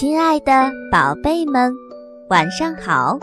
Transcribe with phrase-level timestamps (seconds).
[0.00, 1.74] 亲爱的宝贝们，
[2.28, 3.18] 晚上好！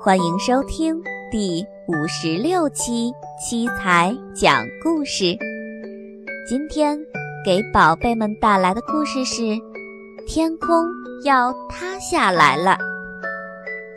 [0.00, 0.98] 欢迎收听
[1.30, 5.36] 第五十六期七彩讲故事。
[6.48, 6.98] 今天
[7.44, 9.42] 给宝贝们带来的故事是
[10.26, 10.86] 《天空
[11.24, 12.70] 要塌下来了》。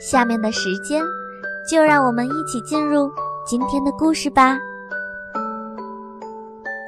[0.02, 1.02] 下面的时间，
[1.66, 3.10] 就让我们一起进入
[3.46, 4.60] 今天的故事吧。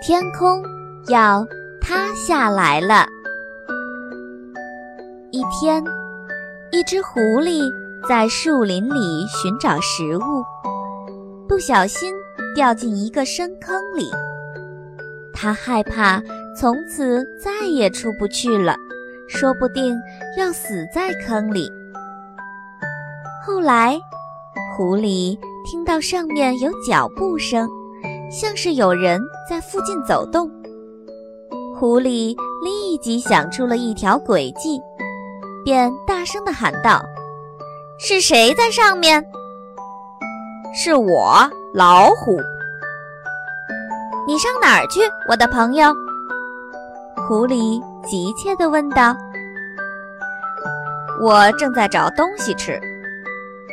[0.05, 0.61] 天空
[1.07, 1.47] 要
[1.79, 3.07] 塌下来了。
[5.43, 5.83] 一天，
[6.71, 7.69] 一只狐狸
[8.07, 10.41] 在树林里寻找食物，
[11.49, 12.13] 不小心
[12.55, 14.09] 掉进一个深坑里。
[15.33, 16.23] 它害怕
[16.57, 18.77] 从此再也出不去了，
[19.27, 19.93] 说不定
[20.37, 21.69] 要死在坑里。
[23.45, 23.99] 后来，
[24.77, 27.67] 狐狸听到上面有脚步声，
[28.31, 29.19] 像是有人
[29.49, 30.49] 在附近走动。
[31.75, 34.79] 狐狸立即想出了一条诡计。
[35.63, 37.01] 便大声地喊道
[37.99, 39.23] ：“是谁在上面
[40.73, 42.37] ？”“是我，老虎。
[44.27, 45.93] ”“你上哪儿去，我的朋友？”
[47.27, 49.15] 狐狸急切地问道。
[51.21, 52.79] “我正在找东西吃。”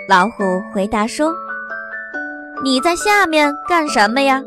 [0.09, 1.35] 老虎回答说。
[2.63, 4.43] “你在下面干什么呀？”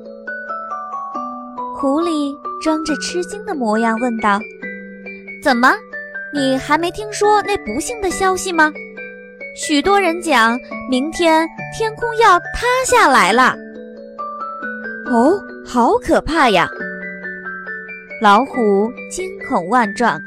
[1.76, 4.40] 狐狸装着吃惊的模样问道。
[5.44, 5.74] “怎么？”
[6.34, 8.72] 你还没听说那不幸的消息吗？
[9.56, 10.60] 许多人讲
[10.90, 13.56] 明天天空要塌下来了。
[15.06, 16.68] 哦，好可怕呀！
[18.20, 20.20] 老虎惊恐万状。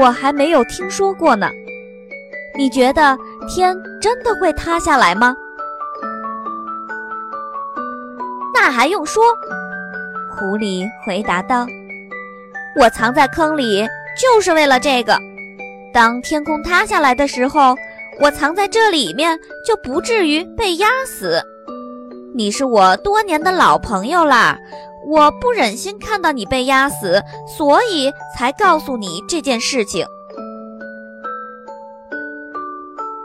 [0.00, 1.50] 我还没有听说过呢。
[2.56, 5.36] 你觉得天真的会塌下来吗？
[8.54, 9.22] 那还用说？
[10.34, 11.66] 狐狸回答道
[12.80, 13.86] ：“我藏在坑里。”
[14.20, 15.16] 就是为了这个，
[15.92, 17.74] 当天空塌下来的时候，
[18.20, 21.42] 我藏在这里面就不至于被压死。
[22.34, 24.58] 你是我多年的老朋友啦，
[25.06, 30.06] 我不忍心看到你被压死，所以才告诉你这件事情。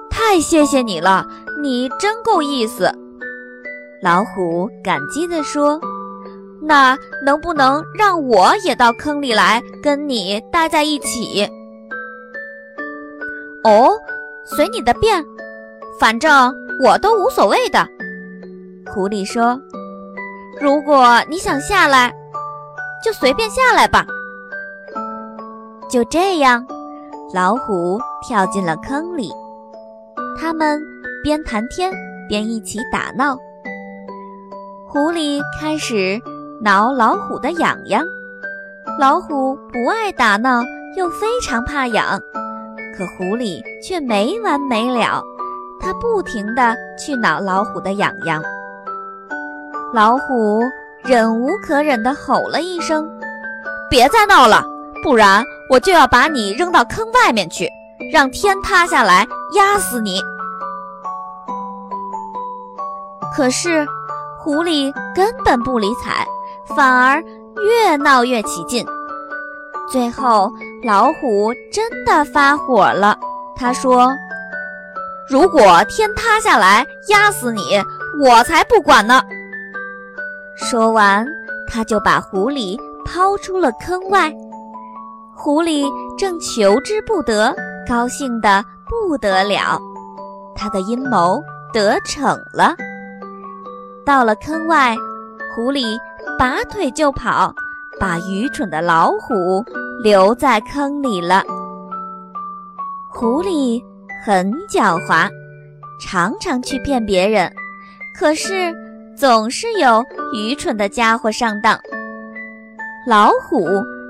[0.10, 1.26] 太谢谢你了，
[1.62, 2.92] 你真够意思。
[4.02, 5.80] 老虎感激地说。
[6.68, 11.50] 那能不能让我也到坑里来跟你待在一起？
[13.64, 13.92] 哦，
[14.44, 15.24] 随你的便，
[15.98, 17.88] 反正我都无所谓的。
[18.94, 19.58] 狐狸说
[20.60, 22.14] ：“如果你想下来，
[23.04, 24.06] 就随便下来吧。”
[25.90, 26.68] 就这样，
[27.34, 29.32] 老虎跳进了坑里。
[30.38, 30.82] 他们
[31.24, 31.94] 边谈天
[32.28, 33.38] 边一起打闹。
[34.90, 36.22] 狐狸开始。
[36.60, 38.04] 挠老虎的痒痒，
[39.00, 40.64] 老虎不爱打闹，
[40.96, 42.20] 又非常怕痒，
[42.98, 45.22] 可狐狸却没完没了，
[45.80, 48.42] 它不停地去挠老虎的痒痒。
[49.94, 50.64] 老虎
[51.04, 53.08] 忍无可忍地吼了一声
[53.88, 54.66] ：“别再闹了，
[55.04, 57.70] 不然我就要把你扔到坑外面去，
[58.12, 60.20] 让天塌下来压死你。”
[63.36, 63.86] 可是
[64.40, 66.26] 狐狸根本不理睬。
[66.76, 67.24] 反而
[67.64, 68.86] 越闹越起劲，
[69.90, 70.52] 最后
[70.84, 73.18] 老虎真的发火了。
[73.56, 74.12] 他说
[75.30, 77.82] ：“如果天塌下来压死你，
[78.22, 79.22] 我才不管呢！”
[80.56, 81.26] 说完，
[81.68, 84.32] 他就把狐狸抛出了坑外。
[85.36, 87.56] 狐狸正求之不得，
[87.88, 89.80] 高兴得不得了，
[90.56, 91.42] 他的阴谋
[91.72, 92.76] 得逞了。
[94.06, 94.96] 到了坑外，
[95.58, 95.98] 狐狸。
[96.38, 97.52] 拔腿就跑，
[98.00, 99.66] 把愚蠢的老虎
[100.04, 101.42] 留在坑里了。
[103.10, 103.84] 狐狸
[104.24, 105.28] 很狡猾，
[106.00, 107.52] 常常去骗别人，
[108.20, 108.72] 可是
[109.16, 111.76] 总是有愚蠢的家伙上当。
[113.08, 113.66] 老虎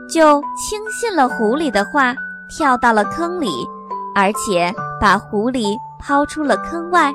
[0.10, 2.14] 就轻信了狐狸的话，
[2.50, 3.48] 跳到了坑里，
[4.14, 7.14] 而且把狐狸抛出了坑外。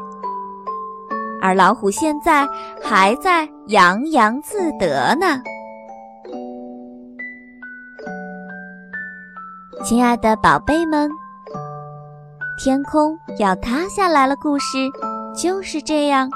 [1.42, 2.46] 而老虎现在
[2.80, 5.42] 还在洋洋自得呢。
[9.84, 11.10] 亲爱的宝贝们，
[12.56, 14.78] 天空要塌下来了，故事
[15.36, 16.30] 就是这样。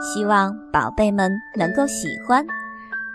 [0.00, 2.46] 希望宝贝们能够喜欢。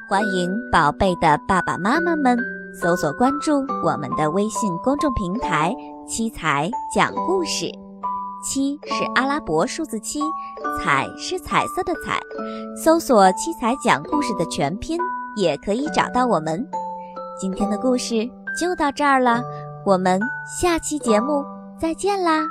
[0.09, 2.37] 欢迎宝贝的爸爸妈妈们
[2.73, 5.73] 搜索关注我们的微信公众平台
[6.05, 7.71] “七彩讲故事”。
[8.41, 10.21] 七是阿拉伯数字七，
[10.79, 12.19] 彩是彩色的彩。
[12.81, 14.99] 搜索“七彩讲故事”的全拼，
[15.35, 16.65] 也可以找到我们。
[17.39, 19.41] 今天的故事就到这儿了。
[19.85, 20.19] 我们
[20.61, 21.43] 下期节目
[21.79, 22.41] 再见啦！